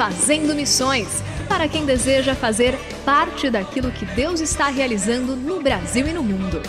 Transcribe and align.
Fazendo 0.00 0.54
Missões 0.54 1.22
para 1.46 1.68
quem 1.68 1.84
deseja 1.84 2.34
fazer 2.34 2.74
parte 3.04 3.50
daquilo 3.50 3.92
que 3.92 4.06
Deus 4.06 4.40
está 4.40 4.68
realizando 4.68 5.36
no 5.36 5.60
Brasil 5.60 6.08
e 6.08 6.12
no 6.14 6.22
mundo. 6.22 6.62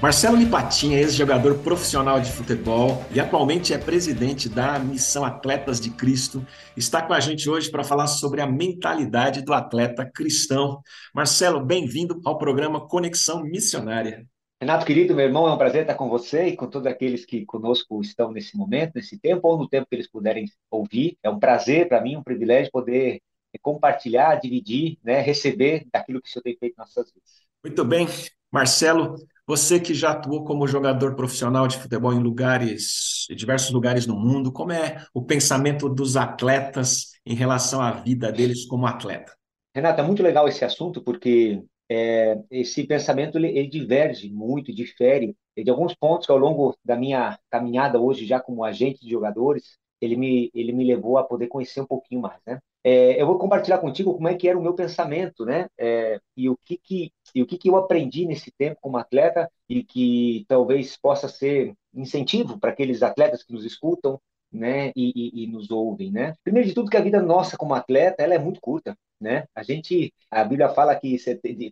Marcelo 0.00 0.34
Lipatinha, 0.34 0.98
ex-jogador 0.98 1.58
profissional 1.58 2.22
de 2.22 2.32
futebol 2.32 3.04
e 3.10 3.20
atualmente 3.20 3.74
é 3.74 3.76
presidente 3.76 4.48
da 4.48 4.78
Missão 4.78 5.26
Atletas 5.26 5.78
de 5.78 5.90
Cristo, 5.90 6.42
está 6.74 7.02
com 7.02 7.12
a 7.12 7.20
gente 7.20 7.50
hoje 7.50 7.70
para 7.70 7.84
falar 7.84 8.06
sobre 8.06 8.40
a 8.40 8.46
mentalidade 8.46 9.42
do 9.42 9.52
atleta 9.52 10.10
cristão. 10.10 10.80
Marcelo, 11.14 11.62
bem-vindo 11.62 12.18
ao 12.24 12.38
programa 12.38 12.80
Conexão 12.80 13.42
Missionária. 13.42 14.26
Renato, 14.62 14.86
querido, 14.86 15.12
meu 15.12 15.24
irmão, 15.24 15.48
é 15.48 15.52
um 15.52 15.58
prazer 15.58 15.80
estar 15.80 15.96
com 15.96 16.08
você 16.08 16.46
e 16.46 16.56
com 16.56 16.68
todos 16.68 16.86
aqueles 16.86 17.24
que 17.24 17.44
conosco 17.44 18.00
estão 18.00 18.30
nesse 18.30 18.56
momento, 18.56 18.92
nesse 18.94 19.18
tempo, 19.18 19.48
ou 19.48 19.58
no 19.58 19.68
tempo 19.68 19.88
que 19.90 19.96
eles 19.96 20.08
puderem 20.08 20.44
ouvir. 20.70 21.18
É 21.20 21.28
um 21.28 21.40
prazer 21.40 21.88
para 21.88 22.00
mim, 22.00 22.14
um 22.14 22.22
privilégio 22.22 22.70
poder 22.70 23.20
compartilhar, 23.60 24.36
dividir, 24.36 24.98
né, 25.02 25.20
receber 25.20 25.84
daquilo 25.92 26.22
que 26.22 26.28
o 26.28 26.32
Senhor 26.32 26.44
tem 26.44 26.56
feito 26.56 26.76
nas 26.78 26.94
nossas 26.94 27.12
vidas. 27.12 27.28
Muito 27.64 27.84
bem. 27.84 28.06
Marcelo, 28.52 29.16
você 29.44 29.80
que 29.80 29.94
já 29.94 30.12
atuou 30.12 30.44
como 30.44 30.68
jogador 30.68 31.16
profissional 31.16 31.66
de 31.66 31.78
futebol 31.78 32.12
em 32.12 32.22
lugares, 32.22 33.26
em 33.28 33.34
diversos 33.34 33.72
lugares 33.72 34.06
no 34.06 34.14
mundo, 34.14 34.52
como 34.52 34.70
é 34.70 35.04
o 35.12 35.24
pensamento 35.24 35.88
dos 35.88 36.16
atletas 36.16 37.14
em 37.26 37.34
relação 37.34 37.82
à 37.82 37.90
vida 37.90 38.30
deles 38.30 38.64
como 38.66 38.86
atleta? 38.86 39.34
Renato, 39.74 40.00
é 40.00 40.04
muito 40.04 40.22
legal 40.22 40.46
esse 40.46 40.64
assunto, 40.64 41.02
porque 41.02 41.60
é, 41.92 42.42
esse 42.50 42.84
pensamento 42.86 43.36
ele, 43.36 43.48
ele, 43.48 43.68
diverge 43.68 44.30
muito, 44.30 44.74
difere 44.74 45.36
de 45.54 45.70
alguns 45.70 45.94
pontos 45.94 46.26
que 46.26 46.32
ao 46.32 46.38
longo 46.38 46.74
da 46.82 46.96
minha 46.96 47.38
caminhada 47.50 48.00
hoje 48.00 48.24
já 48.24 48.40
como 48.40 48.64
agente 48.64 49.04
de 49.04 49.10
jogadores, 49.10 49.76
ele 50.00 50.16
me, 50.16 50.50
ele 50.54 50.72
me 50.72 50.84
levou 50.84 51.18
a 51.18 51.24
poder 51.24 51.48
conhecer 51.48 51.82
um 51.82 51.86
pouquinho 51.86 52.22
mais, 52.22 52.40
né? 52.46 52.58
É, 52.82 53.20
eu 53.20 53.26
vou 53.26 53.38
compartilhar 53.38 53.78
contigo 53.78 54.14
como 54.14 54.26
é 54.26 54.34
que 54.34 54.48
era 54.48 54.58
o 54.58 54.62
meu 54.62 54.74
pensamento, 54.74 55.44
né? 55.44 55.68
É, 55.78 56.18
e 56.36 56.48
o 56.48 56.56
que 56.64 56.78
que 56.78 57.12
e 57.34 57.42
o 57.42 57.46
que 57.46 57.58
que 57.58 57.68
eu 57.68 57.76
aprendi 57.76 58.26
nesse 58.26 58.50
tempo 58.50 58.78
como 58.80 58.96
atleta 58.96 59.48
e 59.68 59.84
que 59.84 60.44
talvez 60.48 60.96
possa 60.96 61.28
ser 61.28 61.74
incentivo 61.94 62.58
para 62.58 62.70
aqueles 62.70 63.02
atletas 63.02 63.44
que 63.44 63.52
nos 63.52 63.64
escutam, 63.64 64.18
né? 64.52 64.92
E, 64.96 65.12
e, 65.14 65.44
e 65.44 65.46
nos 65.46 65.70
ouvem, 65.70 66.10
né? 66.10 66.34
Primeiro 66.44 66.68
de 66.68 66.74
tudo 66.74 66.90
que 66.90 66.96
a 66.96 67.02
vida 67.02 67.22
nossa 67.22 67.56
como 67.56 67.74
atleta 67.74 68.22
ela 68.22 68.34
é 68.34 68.38
muito 68.38 68.60
curta 68.60 68.96
né? 69.22 69.46
A 69.54 69.62
gente, 69.62 70.12
a 70.30 70.42
Bíblia 70.44 70.68
fala 70.68 70.94
que 70.96 71.16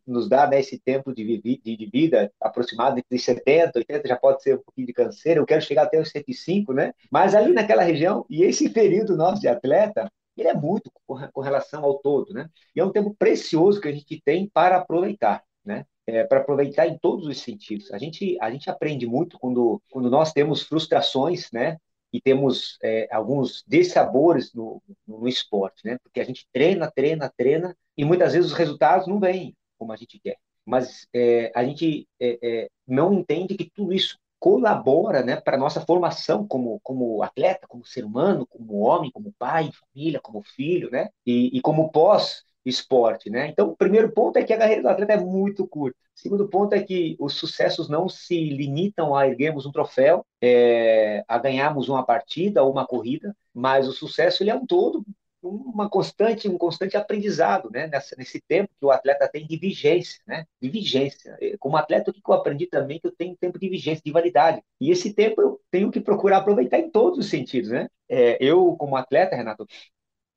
nos 0.06 0.28
dá 0.28 0.46
né, 0.46 0.60
esse 0.60 0.78
tempo 0.78 1.12
de, 1.12 1.38
de, 1.38 1.76
de 1.76 1.90
vida 1.92 2.32
aproximado 2.40 2.98
entre 2.98 3.18
70, 3.18 3.78
80, 3.80 4.08
já 4.08 4.16
pode 4.16 4.42
ser 4.42 4.54
um 4.54 4.62
pouquinho 4.62 4.86
de 4.86 4.92
câncer, 4.92 5.36
eu 5.36 5.44
quero 5.44 5.60
chegar 5.60 5.82
até 5.82 6.00
os 6.00 6.10
105, 6.10 6.72
né? 6.72 6.92
Mas 7.10 7.34
ali 7.34 7.52
naquela 7.52 7.82
região, 7.82 8.24
e 8.30 8.44
esse 8.44 8.70
período 8.70 9.16
nosso 9.16 9.40
de 9.40 9.48
atleta, 9.48 10.10
ele 10.36 10.48
é 10.48 10.54
muito 10.54 10.90
com 11.04 11.40
relação 11.40 11.84
ao 11.84 11.98
todo, 11.98 12.32
né? 12.32 12.48
E 12.74 12.80
é 12.80 12.84
um 12.84 12.92
tempo 12.92 13.14
precioso 13.18 13.80
que 13.80 13.88
a 13.88 13.92
gente 13.92 14.22
tem 14.24 14.48
para 14.48 14.76
aproveitar, 14.76 15.42
né? 15.64 15.84
É, 16.06 16.24
para 16.24 16.40
aproveitar 16.40 16.86
em 16.86 16.98
todos 16.98 17.26
os 17.26 17.40
sentidos. 17.40 17.92
A 17.92 17.98
gente, 17.98 18.36
a 18.40 18.50
gente 18.50 18.70
aprende 18.70 19.06
muito 19.06 19.38
quando, 19.38 19.82
quando 19.90 20.08
nós 20.08 20.32
temos 20.32 20.62
frustrações, 20.62 21.48
né? 21.52 21.76
E 22.12 22.20
temos 22.20 22.78
é, 22.82 23.08
alguns 23.10 23.64
dessabores 23.66 24.52
no, 24.52 24.82
no, 25.06 25.28
esporte, 25.28 25.84
né? 25.84 25.98
Porque 26.02 26.20
a 26.20 26.24
gente 26.24 26.46
treina, 26.52 26.90
treina, 26.90 27.32
treina 27.36 27.76
e 27.96 28.04
muitas 28.04 28.32
vezes 28.32 28.50
os 28.50 28.56
resultados 28.56 29.06
não 29.06 29.20
vêm 29.20 29.56
como 29.78 29.92
a 29.92 29.96
gente 29.96 30.18
quer. 30.18 30.36
Mas 30.64 31.06
é, 31.14 31.52
a 31.54 31.64
gente 31.64 32.06
é, 32.20 32.38
é 32.42 32.68
não 32.86 33.12
entende 33.12 33.56
que 33.56 33.70
tudo 33.70 33.92
isso 33.92 34.18
colabora, 34.38 35.22
né, 35.22 35.36
para 35.36 35.58
nossa 35.58 35.82
formação 35.82 36.46
como 36.46 36.80
como 36.82 37.22
atleta, 37.22 37.66
como 37.68 37.84
ser 37.84 38.04
humano, 38.04 38.46
como 38.46 38.78
homem, 38.78 39.10
como 39.10 39.34
pai, 39.38 39.70
família, 39.72 40.20
como 40.20 40.42
filho, 40.42 40.90
né? 40.90 41.10
E, 41.26 41.56
e 41.56 41.60
como 41.60 41.90
pós 41.90 42.44
esporte, 42.64 43.30
né? 43.30 43.48
Então, 43.48 43.68
o 43.70 43.76
primeiro 43.76 44.12
ponto 44.12 44.36
é 44.38 44.44
que 44.44 44.52
a 44.52 44.58
carreira 44.58 44.82
do 44.82 44.88
atleta 44.88 45.14
é 45.14 45.20
muito 45.20 45.66
curta. 45.66 45.98
O 46.16 46.20
segundo 46.20 46.48
ponto 46.48 46.74
é 46.74 46.82
que 46.82 47.16
os 47.18 47.34
sucessos 47.34 47.88
não 47.88 48.08
se 48.08 48.50
limitam 48.50 49.14
a 49.14 49.26
erguermos 49.26 49.64
um 49.64 49.72
troféu, 49.72 50.24
é, 50.42 51.24
a 51.26 51.38
ganharmos 51.38 51.88
uma 51.88 52.04
partida 52.04 52.62
ou 52.62 52.70
uma 52.70 52.86
corrida, 52.86 53.34
mas 53.54 53.88
o 53.88 53.92
sucesso 53.92 54.42
ele 54.42 54.50
é 54.50 54.54
um 54.54 54.66
todo, 54.66 55.04
uma 55.42 55.88
constante, 55.88 56.48
um 56.48 56.58
constante 56.58 56.96
aprendizado, 56.96 57.70
né? 57.70 57.86
Nessa, 57.86 58.14
nesse 58.16 58.40
tempo 58.40 58.70
que 58.78 58.84
o 58.84 58.90
atleta 58.90 59.28
tem 59.28 59.46
de 59.46 59.56
vigência, 59.56 60.20
né? 60.26 60.44
De 60.60 60.68
vigência. 60.68 61.38
Como 61.58 61.76
atleta, 61.76 62.10
o 62.10 62.14
que 62.14 62.20
eu 62.26 62.34
aprendi 62.34 62.66
também 62.66 62.98
é 62.98 63.00
que 63.00 63.06
eu 63.06 63.16
tenho 63.16 63.36
tempo 63.36 63.58
de 63.58 63.68
vigência, 63.68 64.02
de 64.04 64.12
validade. 64.12 64.62
E 64.80 64.90
esse 64.90 65.14
tempo 65.14 65.40
eu 65.40 65.60
tenho 65.70 65.90
que 65.90 66.00
procurar 66.00 66.38
aproveitar 66.38 66.78
em 66.78 66.90
todos 66.90 67.18
os 67.18 67.30
sentidos, 67.30 67.70
né? 67.70 67.88
É, 68.08 68.36
eu, 68.44 68.76
como 68.76 68.96
atleta, 68.96 69.36
Renato, 69.36 69.66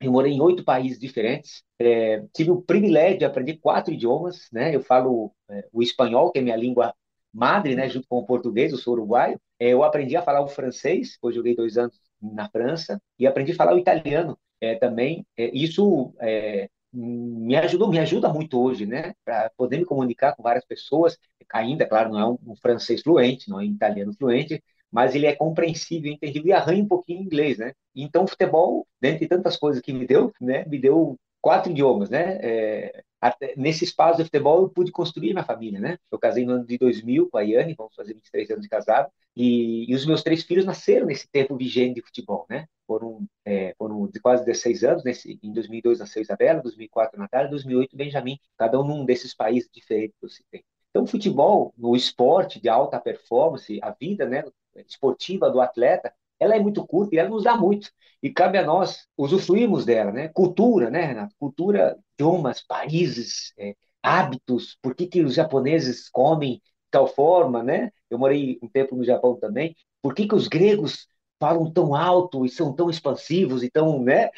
eu 0.04 0.12
morei 0.12 0.34
em 0.34 0.42
oito 0.42 0.64
países 0.64 1.00
diferentes. 1.00 1.64
É, 1.80 2.24
tive 2.34 2.52
o 2.52 2.62
privilégio 2.62 3.20
de 3.20 3.26
aprender 3.26 3.58
quatro 3.58 3.94
idiomas, 3.94 4.48
né? 4.52 4.76
Eu 4.76 4.82
falo 4.82 5.34
é, 5.50 5.68
o 5.72 5.82
espanhol, 5.82 6.32
que 6.32 6.40
é 6.40 6.42
minha 6.42 6.56
língua 6.56 6.94
madre, 7.34 7.76
né? 7.76 7.90
Junto 7.90 8.08
com 8.08 8.18
o 8.20 8.26
português, 8.26 8.72
eu 8.72 8.78
sou 8.78 8.94
uruguaio. 8.94 9.40
É, 9.60 9.70
eu 9.70 9.84
aprendi 9.84 10.16
a 10.16 10.22
falar 10.22 10.42
o 10.42 10.48
francês, 10.48 11.18
pois 11.22 11.36
joguei 11.36 11.56
dois 11.56 11.78
anos 11.78 12.00
na 12.22 12.50
França, 12.50 13.02
e 13.20 13.28
aprendi 13.28 13.52
a 13.52 13.56
falar 13.56 13.74
o 13.76 13.80
italiano 13.80 14.38
é, 14.62 14.76
também. 14.76 15.26
É, 15.38 15.50
isso 15.54 16.14
é, 16.22 16.70
me 16.94 17.56
ajudou, 17.56 17.90
me 17.90 18.00
ajuda 18.00 18.32
muito 18.32 18.62
hoje, 18.62 18.86
né? 18.86 19.14
Para 19.26 19.50
poder 19.58 19.78
me 19.80 19.86
comunicar 19.86 20.36
com 20.36 20.44
várias 20.44 20.66
pessoas. 20.66 21.18
Ainda, 21.52 21.86
claro, 21.86 22.12
não 22.12 22.20
é 22.20 22.28
um, 22.28 22.38
um 22.54 22.56
francês 22.56 23.02
fluente, 23.02 23.50
não 23.50 23.60
é 23.60 23.64
um 23.64 23.66
italiano 23.68 24.14
fluente, 24.14 24.64
mas 24.94 25.16
ele 25.16 25.26
é 25.26 25.36
compreensível, 25.36 26.12
entendível 26.12 26.50
e 26.50 26.54
arranha 26.54 26.84
um 26.84 26.88
pouquinho 26.88 27.24
inglês, 27.24 27.58
né? 27.58 27.74
Então, 27.96 28.26
o 28.26 28.28
futebol, 28.28 28.88
dentre 29.02 29.28
tantas 29.28 29.58
coisas 29.58 29.82
que 29.82 29.92
me 29.92 30.06
deu, 30.06 30.32
né, 30.40 30.64
me 30.66 30.78
deu 30.78 31.18
quatro 31.42 31.72
idiomas, 31.72 32.12
né? 32.12 32.38
É, 32.44 33.04
até, 33.20 33.56
nesse 33.58 33.84
espaço 33.84 34.20
de 34.20 34.26
futebol 34.26 34.62
eu 34.62 34.70
pude 34.70 34.92
construir 34.92 35.34
minha 35.34 35.44
família, 35.44 35.80
né? 35.80 35.98
Eu 36.12 36.20
casei 36.20 36.46
no 36.46 36.54
ano 36.54 36.66
de 36.66 36.78
2000 36.78 37.28
com 37.32 37.38
a 37.40 37.42
Yane, 37.42 37.74
vamos 37.74 37.96
fazer 37.96 38.14
23 38.14 38.52
anos 38.52 38.62
de 38.62 38.70
casado, 38.70 39.10
e, 39.36 39.92
e 39.92 39.96
os 39.96 40.06
meus 40.06 40.22
três 40.22 40.44
filhos 40.44 40.64
nasceram 40.64 41.08
nesse 41.08 41.28
tempo 41.28 41.58
vigente 41.58 41.96
de 41.96 42.02
futebol, 42.04 42.46
né? 42.48 42.68
Foram, 42.86 43.26
é, 43.44 43.74
foram 43.80 44.06
de 44.08 44.20
quase 44.20 44.46
16 44.46 44.84
anos, 44.84 45.04
nesse, 45.04 45.40
em 45.42 45.52
2002 45.52 46.00
nasceu 46.00 46.22
Isabela, 46.22 46.62
2004 46.62 47.20
Natália, 47.20 47.50
2008 47.50 47.98
Benjamin, 47.98 48.38
cada 48.56 48.80
um 48.80 48.86
num 48.86 49.06
desses 49.06 49.34
países 49.34 49.68
diferentes 49.74 50.16
que 50.20 50.26
eu 50.26 50.30
citei. 50.30 50.64
Então, 50.92 51.04
o 51.04 51.08
futebol, 51.08 51.74
no 51.76 51.96
esporte 51.96 52.62
de 52.62 52.70
alta 52.70 53.00
performance, 53.00 53.80
a 53.82 53.90
vida 53.90 54.28
né, 54.28 54.44
esportiva 54.82 55.50
do 55.50 55.62
atleta, 55.62 56.14
ela 56.40 56.56
é 56.56 56.60
muito 56.60 56.86
curta 56.86 57.16
e 57.16 57.18
ela 57.20 57.30
nos 57.30 57.44
dá 57.44 57.56
muito. 57.56 57.90
E 58.22 58.30
cabe 58.30 58.58
a 58.58 58.66
nós 58.66 59.06
usufruirmos 59.18 59.86
dela, 59.86 60.12
né? 60.12 60.30
Cultura, 60.30 60.90
né, 60.90 61.06
Renato? 61.06 61.36
Cultura, 61.40 61.98
idiomas, 62.14 62.62
países, 62.66 63.54
é, 63.58 63.76
hábitos. 64.02 64.78
Por 64.82 64.96
que, 64.96 65.08
que 65.08 65.22
os 65.22 65.34
japoneses 65.34 66.10
comem 66.10 66.56
de 66.56 66.62
tal 66.92 67.08
forma, 67.08 67.64
né? 67.64 67.92
Eu 68.10 68.18
morei 68.18 68.60
um 68.62 68.68
tempo 68.70 68.96
no 68.96 69.04
Japão 69.04 69.36
também. 69.36 69.76
Por 70.02 70.14
que, 70.14 70.28
que 70.28 70.36
os 70.36 70.48
gregos 70.48 71.08
falam 71.40 71.70
tão 71.70 71.94
alto 71.94 72.46
e 72.46 72.50
são 72.50 72.74
tão 72.74 72.90
expansivos 72.90 73.64
e 73.64 73.70
tão, 73.70 74.02
né? 74.02 74.30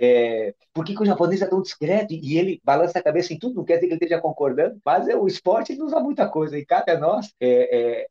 É, 0.00 0.54
por 0.72 0.84
que, 0.84 0.94
que 0.94 1.02
o 1.02 1.06
japonês 1.06 1.42
é 1.42 1.46
tão 1.46 1.60
discreto 1.60 2.14
e 2.14 2.38
ele 2.38 2.60
balança 2.64 2.98
a 2.98 3.02
cabeça 3.02 3.34
em 3.34 3.38
tudo? 3.38 3.56
Não 3.56 3.64
quer 3.64 3.74
dizer 3.74 3.88
que 3.88 3.92
ele 3.92 4.04
esteja 4.04 4.20
concordando, 4.20 4.80
mas 4.82 5.06
é, 5.06 5.14
o 5.14 5.26
esporte 5.26 5.76
nos 5.76 5.92
dá 5.92 6.00
muita 6.00 6.26
coisa 6.26 6.58
e 6.58 6.64
cabe 6.64 6.90
a 6.92 6.98
nós 6.98 7.34
é, 7.38 8.02
é, 8.02 8.06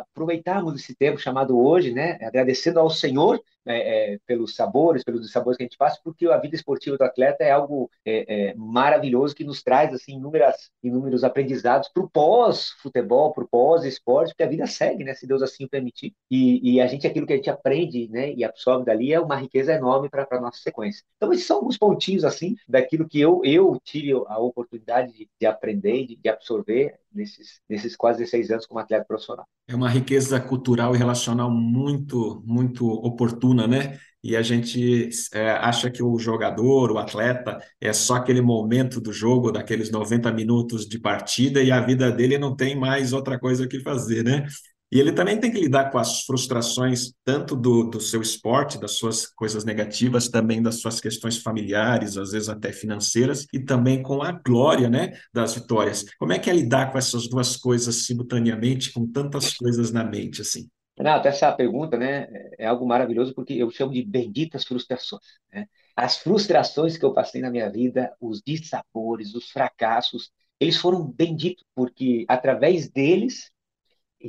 aproveitarmos 0.00 0.74
esse 0.74 0.94
tempo 0.94 1.18
chamado 1.18 1.58
hoje, 1.58 1.92
né, 1.92 2.18
agradecendo 2.22 2.80
ao 2.80 2.90
Senhor 2.90 3.40
é, 3.66 4.14
é, 4.14 4.18
pelos 4.24 4.54
sabores, 4.54 5.02
pelos 5.02 5.30
sabores 5.32 5.56
que 5.56 5.64
a 5.64 5.66
gente 5.66 5.76
passa, 5.76 6.00
porque 6.04 6.26
a 6.26 6.38
vida 6.38 6.54
esportiva 6.54 6.96
do 6.96 7.02
atleta 7.02 7.42
é 7.42 7.50
algo 7.50 7.90
é, 8.04 8.50
é 8.50 8.54
maravilhoso 8.54 9.34
que 9.34 9.42
nos 9.42 9.62
traz 9.62 9.92
assim 9.92 10.12
inúmeras, 10.16 10.70
inúmeros 10.82 11.24
aprendizados 11.24 11.88
para 11.88 12.02
o 12.02 12.08
pós-futebol, 12.08 13.32
para 13.32 13.42
o 13.42 13.48
pós-esporte, 13.48 14.30
porque 14.30 14.44
a 14.44 14.48
vida 14.48 14.66
segue, 14.66 15.02
né, 15.02 15.14
se 15.14 15.26
Deus 15.26 15.42
assim 15.42 15.64
o 15.64 15.68
permitir. 15.68 16.14
E, 16.30 16.76
e, 16.76 16.80
a 16.80 16.86
gente, 16.86 17.06
aquilo 17.06 17.26
que 17.26 17.32
a 17.32 17.36
gente 17.36 17.50
aprende 17.50 18.08
né, 18.08 18.32
e 18.32 18.44
absorve 18.44 18.84
dali 18.84 19.12
é 19.12 19.20
uma 19.20 19.36
riqueza 19.36 19.72
enorme 19.72 20.08
para 20.08 20.26
a 20.30 20.40
nossa 20.40 20.60
sequência. 20.60 21.04
Então, 21.16 21.32
esses 21.32 21.46
são 21.46 21.56
alguns 21.56 21.76
pontinhos 21.76 22.24
assim 22.24 22.54
daquilo 22.68 23.08
que 23.08 23.20
eu, 23.20 23.40
eu 23.44 23.80
tive 23.82 24.12
a 24.12 24.38
oportunidade 24.38 25.12
de, 25.12 25.28
de 25.40 25.46
aprender, 25.46 26.06
de, 26.06 26.16
de 26.16 26.28
absorver 26.28 26.98
nesses, 27.12 27.60
nesses 27.68 27.96
quase 27.96 28.26
seis 28.26 28.50
anos 28.50 28.66
como 28.66 28.78
atleta 28.78 29.04
profissional. 29.04 29.46
É 29.68 29.74
uma 29.74 29.88
riqueza 29.88 30.38
cultural 30.40 30.94
e 30.94 30.98
relacional 30.98 31.50
muito, 31.50 32.40
muito 32.46 32.86
oportuna, 32.86 33.66
né? 33.66 33.98
E 34.22 34.36
a 34.36 34.42
gente 34.42 35.08
é, 35.32 35.50
acha 35.50 35.90
que 35.90 36.02
o 36.02 36.18
jogador, 36.18 36.92
o 36.92 36.98
atleta, 36.98 37.58
é 37.80 37.92
só 37.92 38.14
aquele 38.16 38.40
momento 38.40 39.00
do 39.00 39.12
jogo, 39.12 39.50
daqueles 39.50 39.90
90 39.90 40.32
minutos 40.32 40.86
de 40.88 40.98
partida, 41.00 41.62
e 41.62 41.72
a 41.72 41.80
vida 41.80 42.10
dele 42.12 42.38
não 42.38 42.54
tem 42.54 42.76
mais 42.78 43.12
outra 43.12 43.38
coisa 43.38 43.66
que 43.66 43.80
fazer, 43.80 44.22
né? 44.24 44.46
E 44.90 45.00
ele 45.00 45.12
também 45.12 45.38
tem 45.38 45.50
que 45.50 45.58
lidar 45.58 45.90
com 45.90 45.98
as 45.98 46.22
frustrações, 46.22 47.12
tanto 47.24 47.56
do, 47.56 47.90
do 47.90 48.00
seu 48.00 48.22
esporte, 48.22 48.78
das 48.78 48.92
suas 48.92 49.26
coisas 49.26 49.64
negativas, 49.64 50.28
também 50.28 50.62
das 50.62 50.80
suas 50.80 51.00
questões 51.00 51.38
familiares, 51.38 52.16
às 52.16 52.30
vezes 52.30 52.48
até 52.48 52.72
financeiras, 52.72 53.46
e 53.52 53.58
também 53.58 54.00
com 54.00 54.22
a 54.22 54.30
glória 54.30 54.88
né, 54.88 55.12
das 55.34 55.54
vitórias. 55.54 56.04
Como 56.18 56.32
é 56.32 56.38
que 56.38 56.48
é 56.48 56.52
lidar 56.52 56.92
com 56.92 56.98
essas 56.98 57.28
duas 57.28 57.56
coisas 57.56 58.06
simultaneamente, 58.06 58.92
com 58.92 59.10
tantas 59.10 59.54
coisas 59.54 59.90
na 59.90 60.04
mente 60.04 60.40
assim? 60.40 60.68
Renato, 60.96 61.28
essa 61.28 61.52
pergunta 61.52 61.98
né, 61.98 62.26
é 62.56 62.66
algo 62.66 62.86
maravilhoso 62.86 63.34
porque 63.34 63.54
eu 63.54 63.70
chamo 63.70 63.92
de 63.92 64.02
benditas 64.04 64.64
frustrações. 64.64 65.20
Né? 65.52 65.66
As 65.96 66.18
frustrações 66.18 66.96
que 66.96 67.04
eu 67.04 67.12
passei 67.12 67.40
na 67.40 67.50
minha 67.50 67.70
vida, 67.70 68.14
os 68.20 68.40
dissabores, 68.40 69.34
os 69.34 69.50
fracassos, 69.50 70.30
eles 70.58 70.76
foram 70.76 71.04
benditos, 71.04 71.64
porque 71.74 72.24
através 72.28 72.88
deles 72.88 73.50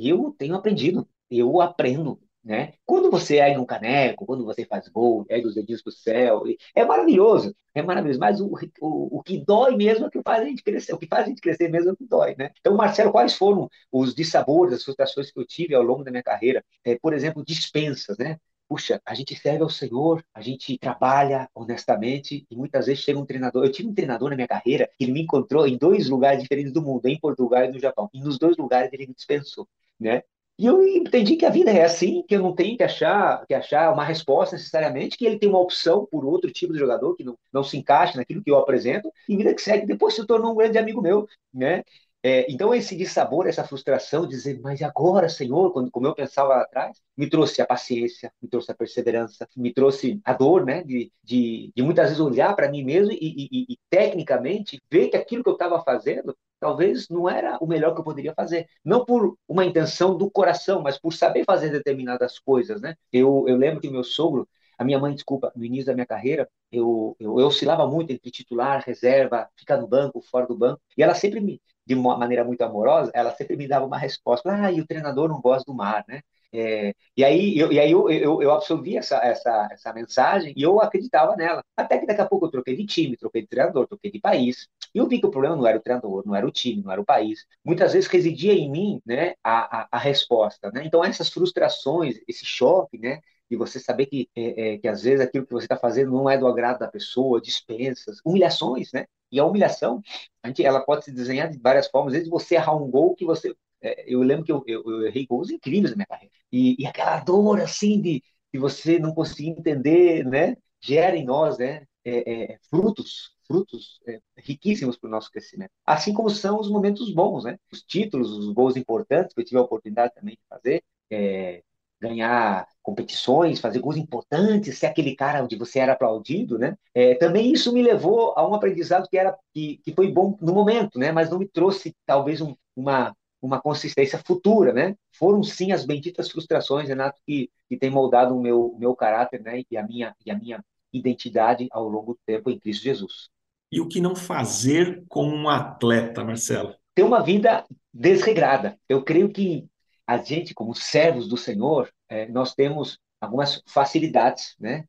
eu 0.06 0.34
tenho 0.38 0.54
aprendido, 0.54 1.08
eu 1.30 1.60
aprendo, 1.60 2.20
né? 2.44 2.74
Quando 2.86 3.10
você 3.10 3.36
ergue 3.36 3.58
um 3.58 3.66
caneco, 3.66 4.24
quando 4.24 4.44
você 4.44 4.64
faz 4.64 4.88
gol, 4.88 5.26
ergue 5.28 5.46
os 5.46 5.54
dedinhos 5.54 5.82
para 5.82 5.90
o 5.90 5.92
céu, 5.92 6.44
é 6.74 6.84
maravilhoso, 6.84 7.54
é 7.74 7.82
maravilhoso. 7.82 8.20
Mas 8.20 8.40
o, 8.40 8.46
o, 8.80 9.18
o 9.18 9.22
que 9.22 9.38
dói 9.44 9.76
mesmo 9.76 10.04
é 10.04 10.08
o 10.08 10.10
que 10.10 10.22
faz 10.22 10.42
a 10.42 10.44
gente 10.46 10.62
crescer, 10.62 10.92
o 10.94 10.98
que 10.98 11.06
faz 11.06 11.24
a 11.24 11.28
gente 11.28 11.40
crescer 11.40 11.68
mesmo 11.68 11.90
é 11.90 11.92
o 11.92 11.96
que 11.96 12.06
dói, 12.06 12.34
né? 12.38 12.50
Então, 12.60 12.76
Marcelo, 12.76 13.12
quais 13.12 13.34
foram 13.34 13.68
os 13.92 14.14
dissabores, 14.14 14.74
as 14.74 14.84
frustrações 14.84 15.30
que 15.30 15.38
eu 15.38 15.46
tive 15.46 15.74
ao 15.74 15.82
longo 15.82 16.04
da 16.04 16.10
minha 16.10 16.22
carreira? 16.22 16.64
É, 16.84 16.96
por 16.98 17.12
exemplo, 17.12 17.44
dispensas, 17.44 18.16
né? 18.18 18.38
puxa, 18.68 19.00
a 19.04 19.14
gente 19.14 19.34
serve 19.34 19.62
ao 19.62 19.70
Senhor, 19.70 20.22
a 20.34 20.42
gente 20.42 20.76
trabalha 20.78 21.48
honestamente 21.54 22.46
e 22.50 22.56
muitas 22.56 22.86
vezes 22.86 23.02
chega 23.02 23.18
um 23.18 23.24
treinador. 23.24 23.64
Eu 23.64 23.72
tive 23.72 23.88
um 23.88 23.94
treinador 23.94 24.28
na 24.28 24.36
minha 24.36 24.46
carreira 24.46 24.88
que 24.98 25.04
ele 25.04 25.12
me 25.12 25.22
encontrou 25.22 25.66
em 25.66 25.78
dois 25.78 26.08
lugares 26.08 26.42
diferentes 26.42 26.72
do 26.72 26.82
mundo, 26.82 27.06
em 27.06 27.18
Portugal 27.18 27.64
e 27.64 27.68
no 27.68 27.78
Japão. 27.80 28.10
E 28.12 28.20
nos 28.20 28.38
dois 28.38 28.56
lugares 28.58 28.92
ele 28.92 29.06
me 29.06 29.14
dispensou 29.14 29.66
né? 29.98 30.22
E 30.58 30.66
eu 30.66 30.82
entendi 30.82 31.36
que 31.36 31.46
a 31.46 31.50
vida 31.50 31.70
é 31.70 31.84
assim, 31.84 32.24
que 32.26 32.34
eu 32.34 32.42
não 32.42 32.52
tenho 32.54 32.76
que 32.76 32.82
achar, 32.82 33.46
que 33.46 33.54
achar 33.54 33.92
uma 33.92 34.02
resposta 34.04 34.56
necessariamente, 34.56 35.16
que 35.16 35.24
ele 35.24 35.38
tem 35.38 35.48
uma 35.48 35.60
opção 35.60 36.04
por 36.10 36.24
outro 36.24 36.50
tipo 36.50 36.72
de 36.72 36.78
jogador 36.80 37.14
que 37.14 37.22
não, 37.22 37.38
não 37.52 37.62
se 37.62 37.76
encaixa 37.78 38.16
naquilo 38.16 38.42
que 38.42 38.50
eu 38.50 38.58
apresento, 38.58 39.12
e 39.28 39.36
vida 39.36 39.54
que 39.54 39.62
segue, 39.62 39.86
depois 39.86 40.14
se 40.14 40.26
tornou 40.26 40.52
um 40.52 40.56
grande 40.56 40.76
amigo 40.76 41.00
meu, 41.00 41.28
né? 41.54 41.84
É, 42.20 42.50
então, 42.52 42.74
esse 42.74 42.96
dissabor, 42.96 43.46
essa 43.46 43.62
frustração, 43.62 44.26
dizer, 44.26 44.60
mas 44.60 44.82
agora, 44.82 45.28
Senhor, 45.28 45.72
quando, 45.72 45.90
como 45.90 46.08
eu 46.08 46.14
pensava 46.14 46.48
lá 46.48 46.62
atrás, 46.62 47.00
me 47.16 47.30
trouxe 47.30 47.62
a 47.62 47.66
paciência, 47.66 48.32
me 48.42 48.48
trouxe 48.48 48.72
a 48.72 48.74
perseverança, 48.74 49.48
me 49.56 49.72
trouxe 49.72 50.20
a 50.24 50.32
dor, 50.32 50.64
né, 50.66 50.82
de, 50.82 51.12
de, 51.22 51.72
de 51.74 51.82
muitas 51.82 52.06
vezes 52.06 52.20
olhar 52.20 52.54
para 52.56 52.68
mim 52.68 52.82
mesmo 52.82 53.12
e, 53.12 53.16
e, 53.20 53.72
e, 53.72 53.78
tecnicamente, 53.88 54.80
ver 54.90 55.08
que 55.08 55.16
aquilo 55.16 55.44
que 55.44 55.48
eu 55.48 55.52
estava 55.54 55.80
fazendo 55.84 56.36
talvez 56.60 57.08
não 57.08 57.28
era 57.28 57.58
o 57.60 57.66
melhor 57.66 57.94
que 57.94 58.00
eu 58.00 58.04
poderia 58.04 58.34
fazer. 58.34 58.68
Não 58.84 59.04
por 59.04 59.36
uma 59.48 59.64
intenção 59.64 60.16
do 60.16 60.30
coração, 60.30 60.82
mas 60.82 60.98
por 60.98 61.12
saber 61.12 61.44
fazer 61.44 61.70
determinadas 61.70 62.38
coisas, 62.38 62.80
né? 62.80 62.94
Eu, 63.12 63.44
eu 63.48 63.56
lembro 63.56 63.80
que 63.80 63.90
meu 63.90 64.04
sogro, 64.04 64.48
a 64.78 64.84
minha 64.84 64.98
mãe, 64.98 65.14
desculpa, 65.14 65.52
no 65.56 65.64
início 65.64 65.86
da 65.86 65.94
minha 65.94 66.06
carreira, 66.06 66.48
eu, 66.70 67.16
eu, 67.18 67.38
eu 67.40 67.46
oscilava 67.46 67.86
muito 67.86 68.12
entre 68.12 68.30
titular, 68.30 68.82
reserva, 68.84 69.48
ficar 69.56 69.76
no 69.78 69.86
banco, 69.88 70.20
fora 70.22 70.46
do 70.46 70.56
banco, 70.56 70.80
e 70.96 71.02
ela 71.02 71.14
sempre 71.14 71.40
me, 71.40 71.60
de 71.84 71.94
uma 71.94 72.16
maneira 72.16 72.44
muito 72.44 72.62
amorosa, 72.62 73.10
ela 73.14 73.34
sempre 73.34 73.56
me 73.56 73.66
dava 73.66 73.86
uma 73.86 73.98
resposta, 73.98 74.50
ah, 74.52 74.70
e 74.70 74.80
o 74.80 74.86
treinador 74.86 75.28
não 75.28 75.40
gosta 75.40 75.64
do 75.70 75.74
mar, 75.76 76.04
né? 76.08 76.20
É, 76.50 76.94
e 77.16 77.22
aí, 77.24 77.58
eu, 77.58 77.70
e 77.70 77.78
aí 77.78 77.90
eu, 77.92 78.08
eu, 78.10 78.42
eu 78.42 78.50
absorvi 78.52 78.96
essa, 78.96 79.16
essa, 79.18 79.68
essa 79.70 79.92
mensagem 79.92 80.54
e 80.56 80.62
eu 80.62 80.80
acreditava 80.80 81.36
nela. 81.36 81.62
Até 81.76 81.98
que 81.98 82.06
daqui 82.06 82.20
a 82.22 82.26
pouco 82.26 82.46
eu 82.46 82.50
troquei 82.50 82.74
de 82.74 82.86
time, 82.86 83.16
troquei 83.18 83.42
de 83.42 83.48
treinador, 83.48 83.86
troquei 83.86 84.10
de 84.10 84.18
país. 84.20 84.66
E 84.94 84.98
eu 84.98 85.06
vi 85.06 85.20
que 85.20 85.26
o 85.26 85.30
problema 85.30 85.56
não 85.56 85.66
era 85.66 85.76
o 85.78 85.80
treinador, 85.82 86.22
não 86.26 86.34
era 86.34 86.46
o 86.46 86.50
time, 86.50 86.82
não 86.82 86.90
era 86.92 87.00
o 87.00 87.04
país. 87.04 87.44
Muitas 87.64 87.92
vezes 87.92 88.08
residia 88.08 88.54
em 88.54 88.70
mim 88.70 89.00
né, 89.04 89.34
a, 89.44 89.82
a, 89.82 89.88
a 89.92 89.98
resposta. 89.98 90.70
Né? 90.72 90.84
Então, 90.86 91.04
essas 91.04 91.28
frustrações, 91.28 92.16
esse 92.26 92.44
choque, 92.46 92.98
né, 92.98 93.20
de 93.50 93.56
você 93.56 93.78
saber 93.78 94.06
que, 94.06 94.28
é, 94.34 94.74
é, 94.74 94.78
que 94.78 94.88
às 94.88 95.02
vezes 95.02 95.20
aquilo 95.20 95.46
que 95.46 95.52
você 95.52 95.64
está 95.66 95.76
fazendo 95.76 96.10
não 96.12 96.28
é 96.30 96.38
do 96.38 96.46
agrado 96.46 96.78
da 96.78 96.88
pessoa, 96.88 97.40
dispensas, 97.40 98.18
humilhações, 98.24 98.90
né? 98.92 99.06
E 99.30 99.38
a 99.38 99.44
humilhação, 99.44 100.00
a 100.42 100.48
gente, 100.48 100.64
ela 100.64 100.80
pode 100.80 101.04
se 101.04 101.12
desenhar 101.12 101.50
de 101.50 101.58
várias 101.58 101.88
formas. 101.88 102.12
Às 102.12 102.18
vezes 102.20 102.30
você 102.30 102.54
errar 102.54 102.74
um 102.76 102.90
gol 102.90 103.14
que 103.14 103.24
você 103.26 103.54
é, 103.82 104.04
eu 104.12 104.20
lembro 104.22 104.44
que 104.44 104.52
eu, 104.52 104.62
eu, 104.66 104.82
eu, 104.86 105.06
errei 105.06 105.26
gols 105.26 105.50
incríveis 105.50 105.90
na 105.90 105.96
minha 105.96 106.06
carreira. 106.06 106.32
E, 106.52 106.76
e 106.82 106.86
aquela 106.86 107.20
dor, 107.20 107.60
assim, 107.60 108.00
de, 108.00 108.22
de 108.52 108.58
você 108.58 108.98
não 108.98 109.14
conseguir 109.14 109.50
entender, 109.50 110.24
né? 110.24 110.56
Gera 110.80 111.16
em 111.16 111.24
nós, 111.24 111.58
né? 111.58 111.84
É, 112.04 112.52
é, 112.54 112.58
frutos, 112.70 113.32
frutos 113.46 114.00
é, 114.06 114.20
riquíssimos 114.36 114.96
para 114.96 115.08
o 115.08 115.10
nosso 115.10 115.30
crescimento. 115.30 115.70
Assim 115.84 116.12
como 116.14 116.30
são 116.30 116.58
os 116.58 116.70
momentos 116.70 117.12
bons, 117.12 117.44
né? 117.44 117.58
Os 117.72 117.82
títulos, 117.82 118.30
os 118.30 118.52
gols 118.52 118.76
importantes 118.76 119.34
que 119.34 119.40
eu 119.40 119.44
tive 119.44 119.58
a 119.58 119.62
oportunidade 119.62 120.14
também 120.14 120.34
de 120.34 120.42
fazer, 120.48 120.82
é, 121.10 121.62
ganhar 122.00 122.66
competições, 122.82 123.60
fazer 123.60 123.80
gols 123.80 123.96
importantes, 123.96 124.78
ser 124.78 124.86
aquele 124.86 125.14
cara 125.14 125.42
onde 125.42 125.56
você 125.56 125.78
era 125.80 125.92
aplaudido, 125.92 126.58
né? 126.58 126.76
É, 126.94 127.14
também 127.16 127.52
isso 127.52 127.72
me 127.72 127.82
levou 127.82 128.32
a 128.36 128.48
um 128.48 128.54
aprendizado 128.54 129.08
que 129.08 129.18
era 129.18 129.36
que, 129.52 129.78
que 129.78 129.92
foi 129.92 130.10
bom 130.10 130.36
no 130.40 130.54
momento, 130.54 130.98
né? 130.98 131.12
Mas 131.12 131.30
não 131.30 131.38
me 131.38 131.48
trouxe 131.48 131.94
talvez 132.06 132.40
um, 132.40 132.54
uma 132.76 133.14
uma 133.40 133.60
consistência 133.60 134.18
futura, 134.18 134.72
né? 134.72 134.96
Foram 135.12 135.42
sim 135.42 135.72
as 135.72 135.84
benditas 135.84 136.30
frustrações, 136.30 136.88
Renato, 136.88 137.20
que, 137.26 137.50
que 137.68 137.76
tem 137.76 137.90
moldado 137.90 138.36
o 138.36 138.40
meu, 138.40 138.76
meu 138.78 138.94
caráter, 138.94 139.40
né? 139.42 139.62
E 139.70 139.76
a 139.76 139.86
minha 139.86 140.14
e 140.24 140.30
a 140.30 140.38
minha 140.38 140.64
identidade 140.92 141.68
ao 141.70 141.88
longo 141.88 142.14
do 142.14 142.20
tempo 142.26 142.50
em 142.50 142.58
Cristo 142.58 142.82
Jesus. 142.82 143.28
E 143.70 143.80
o 143.80 143.88
que 143.88 144.00
não 144.00 144.16
fazer 144.16 145.04
com 145.08 145.26
um 145.26 145.48
atleta, 145.48 146.24
Marcelo? 146.24 146.74
Ter 146.94 147.02
uma 147.02 147.22
vida 147.22 147.64
desregrada. 147.92 148.78
Eu 148.88 149.04
creio 149.04 149.30
que 149.30 149.68
a 150.06 150.16
gente, 150.16 150.54
como 150.54 150.74
servos 150.74 151.28
do 151.28 151.36
Senhor, 151.36 151.92
é, 152.08 152.26
nós 152.28 152.54
temos 152.54 152.98
algumas 153.20 153.62
facilidades, 153.66 154.54
né? 154.58 154.84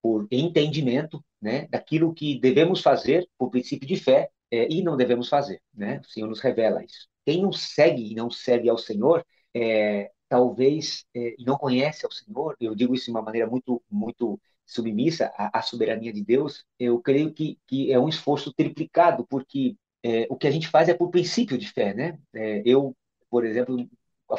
Por 0.00 0.26
entendimento, 0.30 1.22
né? 1.40 1.68
Daquilo 1.68 2.14
que 2.14 2.40
devemos 2.40 2.80
fazer 2.80 3.28
por 3.38 3.50
princípio 3.50 3.86
de 3.86 3.96
fé 3.96 4.30
é, 4.50 4.66
e 4.72 4.82
não 4.82 4.96
devemos 4.96 5.28
fazer, 5.28 5.60
né? 5.72 6.00
O 6.00 6.08
Senhor 6.10 6.26
nos 6.26 6.40
revela 6.40 6.82
isso 6.84 7.11
quem 7.24 7.42
não 7.42 7.52
segue 7.52 8.12
e 8.12 8.14
não 8.14 8.30
serve 8.30 8.68
ao 8.68 8.78
Senhor, 8.78 9.24
é, 9.54 10.10
talvez 10.28 11.04
é, 11.14 11.34
não 11.40 11.56
conhece 11.56 12.04
ao 12.04 12.12
Senhor, 12.12 12.56
eu 12.60 12.74
digo 12.74 12.94
isso 12.94 13.06
de 13.06 13.10
uma 13.10 13.22
maneira 13.22 13.48
muito, 13.48 13.82
muito 13.90 14.40
submissa 14.66 15.32
à, 15.36 15.58
à 15.58 15.62
soberania 15.62 16.12
de 16.12 16.24
Deus, 16.24 16.64
eu 16.78 17.00
creio 17.00 17.32
que, 17.32 17.58
que 17.66 17.92
é 17.92 17.98
um 17.98 18.08
esforço 18.08 18.52
triplicado, 18.52 19.26
porque 19.28 19.76
é, 20.02 20.26
o 20.30 20.36
que 20.36 20.46
a 20.46 20.50
gente 20.50 20.68
faz 20.68 20.88
é 20.88 20.94
por 20.94 21.10
princípio 21.10 21.58
de 21.58 21.70
fé, 21.70 21.94
né? 21.94 22.18
É, 22.34 22.62
eu, 22.64 22.96
por 23.30 23.44
exemplo, 23.44 23.76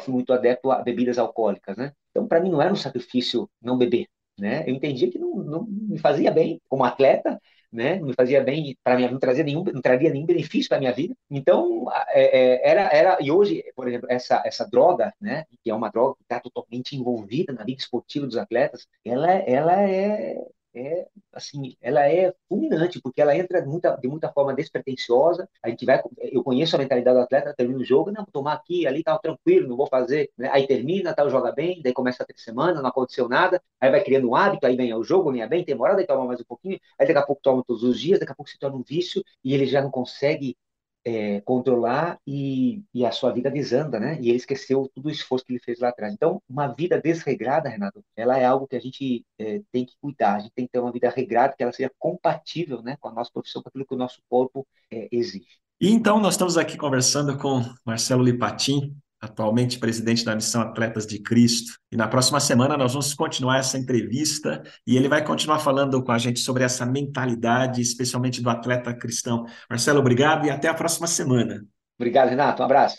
fui 0.00 0.12
muito 0.12 0.32
adepto 0.32 0.70
a 0.70 0.82
bebidas 0.82 1.18
alcoólicas, 1.18 1.76
né? 1.76 1.92
Então, 2.10 2.26
para 2.26 2.40
mim, 2.40 2.50
não 2.50 2.60
era 2.62 2.72
um 2.72 2.76
sacrifício 2.76 3.48
não 3.60 3.78
beber, 3.78 4.06
né? 4.38 4.68
Eu 4.68 4.74
entendia 4.74 5.10
que 5.10 5.18
não, 5.18 5.36
não 5.36 5.66
me 5.66 5.98
fazia 5.98 6.30
bem 6.30 6.60
como 6.68 6.84
atleta, 6.84 7.40
né? 7.74 7.96
Não 7.98 8.14
fazia 8.14 8.42
bem 8.42 8.76
para 8.82 8.96
mim, 8.96 9.08
não 9.10 9.18
trazia 9.18 9.44
nenhum, 9.44 9.64
não 9.64 9.82
traria 9.82 10.10
nenhum 10.10 10.26
benefício 10.26 10.68
para 10.68 10.78
minha 10.78 10.92
vida. 10.92 11.14
Então, 11.30 11.86
é, 12.08 12.38
é, 12.38 12.70
era, 12.70 12.82
era 12.92 13.18
e 13.20 13.30
hoje, 13.30 13.64
por 13.74 13.88
exemplo, 13.88 14.06
essa 14.10 14.42
essa 14.46 14.64
droga, 14.66 15.12
né? 15.20 15.44
Que 15.62 15.70
é 15.70 15.74
uma 15.74 15.90
droga 15.90 16.16
que 16.16 16.22
está 16.22 16.40
totalmente 16.40 16.96
envolvida 16.96 17.52
na 17.52 17.64
vida 17.64 17.80
esportiva 17.80 18.26
dos 18.26 18.36
atletas, 18.36 18.86
ela, 19.04 19.32
ela 19.32 19.82
é 19.82 20.36
é 20.74 21.08
assim, 21.32 21.76
ela 21.80 22.08
é 22.08 22.34
fulminante, 22.48 23.00
porque 23.00 23.20
ela 23.20 23.36
entra 23.36 23.60
de 23.62 23.68
muita, 23.68 23.96
de 23.96 24.08
muita 24.08 24.32
forma 24.32 24.54
despretensiosa. 24.54 25.48
A 25.62 25.68
gente 25.70 25.84
vai, 25.84 26.00
eu 26.18 26.42
conheço 26.42 26.76
a 26.76 26.78
mentalidade 26.78 27.16
do 27.16 27.22
atleta, 27.22 27.54
termina 27.56 27.80
o 27.80 27.84
jogo, 27.84 28.10
não, 28.10 28.24
vou 28.24 28.32
tomar 28.32 28.54
aqui, 28.54 28.86
ali 28.86 29.02
tá 29.02 29.18
tranquilo, 29.18 29.68
não 29.68 29.76
vou 29.76 29.86
fazer, 29.86 30.30
né? 30.36 30.48
Aí 30.52 30.66
termina, 30.66 31.14
tal, 31.14 31.30
joga 31.30 31.52
bem, 31.52 31.80
daí 31.82 31.92
começa 31.92 32.22
a 32.24 32.26
semana, 32.36 32.80
não 32.82 32.88
aconteceu 32.90 33.28
nada, 33.28 33.62
aí 33.80 33.90
vai 33.90 34.02
criando 34.02 34.28
um 34.28 34.34
hábito, 34.36 34.66
aí 34.66 34.76
ganha 34.76 34.96
o 34.96 35.04
jogo, 35.04 35.32
ganha 35.32 35.46
bem, 35.46 35.64
tem 35.64 35.80
hora, 35.80 35.94
daí 35.96 36.06
toma 36.06 36.24
mais 36.26 36.40
um 36.40 36.44
pouquinho, 36.44 36.78
aí 36.98 37.06
daqui 37.06 37.18
a 37.18 37.22
pouco 37.22 37.42
toma 37.42 37.62
todos 37.66 37.82
os 37.82 37.98
dias, 38.00 38.18
daqui 38.18 38.32
a 38.32 38.34
pouco 38.34 38.50
se 38.50 38.58
torna 38.58 38.76
um 38.76 38.82
vício 38.82 39.22
e 39.42 39.54
ele 39.54 39.66
já 39.66 39.80
não 39.82 39.90
consegue 39.90 40.56
é, 41.04 41.40
controlar 41.42 42.18
e, 42.26 42.82
e, 42.94 43.04
a 43.04 43.12
sua 43.12 43.30
vida 43.32 43.50
desanda, 43.50 44.00
né? 44.00 44.18
E 44.20 44.28
ele 44.28 44.38
esqueceu 44.38 44.90
todo 44.94 45.06
o 45.06 45.10
esforço 45.10 45.44
que 45.44 45.52
ele 45.52 45.60
fez 45.60 45.78
lá 45.78 45.90
atrás. 45.90 46.14
Então, 46.14 46.42
uma 46.48 46.68
vida 46.68 47.00
desregrada, 47.00 47.68
Renato, 47.68 48.02
ela 48.16 48.38
é 48.38 48.44
algo 48.44 48.66
que 48.66 48.76
a 48.76 48.80
gente 48.80 49.24
é, 49.38 49.60
tem 49.70 49.84
que 49.84 49.94
cuidar. 50.00 50.36
A 50.36 50.38
gente 50.40 50.52
tem 50.54 50.66
que 50.66 50.72
ter 50.72 50.78
uma 50.78 50.92
vida 50.92 51.10
regrada 51.10 51.54
que 51.56 51.62
ela 51.62 51.72
seja 51.72 51.90
compatível, 51.98 52.82
né, 52.82 52.96
com 52.98 53.08
a 53.08 53.12
nossa 53.12 53.30
profissão, 53.32 53.62
com 53.62 53.68
aquilo 53.68 53.86
que 53.86 53.94
o 53.94 53.98
nosso 53.98 54.20
corpo 54.28 54.66
é, 54.90 55.08
exige. 55.12 55.58
E 55.80 55.90
então 55.90 56.20
nós 56.20 56.34
estamos 56.34 56.56
aqui 56.56 56.76
conversando 56.76 57.36
com 57.36 57.60
Marcelo 57.84 58.22
Lipatim, 58.22 58.96
atualmente 59.24 59.78
presidente 59.78 60.24
da 60.24 60.34
Missão 60.34 60.62
Atletas 60.62 61.06
de 61.06 61.18
Cristo. 61.18 61.78
E 61.90 61.96
na 61.96 62.06
próxima 62.06 62.40
semana 62.40 62.76
nós 62.76 62.92
vamos 62.92 63.14
continuar 63.14 63.58
essa 63.58 63.78
entrevista 63.78 64.62
e 64.86 64.96
ele 64.96 65.08
vai 65.08 65.24
continuar 65.24 65.58
falando 65.58 66.02
com 66.02 66.12
a 66.12 66.18
gente 66.18 66.40
sobre 66.40 66.64
essa 66.64 66.84
mentalidade, 66.84 67.80
especialmente 67.80 68.42
do 68.42 68.50
atleta 68.50 68.94
cristão. 68.94 69.46
Marcelo, 69.68 70.00
obrigado 70.00 70.46
e 70.46 70.50
até 70.50 70.68
a 70.68 70.74
próxima 70.74 71.06
semana. 71.06 71.64
Obrigado, 71.98 72.28
Renato. 72.28 72.62
Um 72.62 72.64
abraço. 72.64 72.98